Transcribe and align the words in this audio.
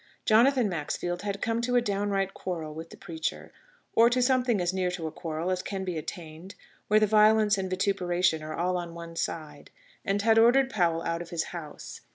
Jonathan 0.25 0.67
Maxfield 0.67 1.21
had 1.21 1.43
come 1.43 1.61
to 1.61 1.75
a 1.75 1.79
downright 1.81 2.33
quarrel 2.33 2.73
with 2.73 2.89
the 2.89 2.97
preacher 2.97 3.51
or 3.93 4.09
to 4.09 4.19
something 4.19 4.59
as 4.59 4.73
near 4.73 4.89
to 4.89 5.05
a 5.05 5.11
quarrel 5.11 5.51
as 5.51 5.61
can 5.61 5.85
be 5.85 5.95
attained, 5.95 6.55
where 6.87 6.99
the 6.99 7.05
violence 7.05 7.55
and 7.55 7.69
vituperation 7.69 8.41
are 8.41 8.55
all 8.55 8.77
on 8.77 8.95
one 8.95 9.15
side 9.15 9.69
and 10.03 10.23
had 10.23 10.39
ordered 10.39 10.71
Powell 10.71 11.03
out 11.03 11.21
of 11.21 11.29
his 11.29 11.43
house. 11.53 12.01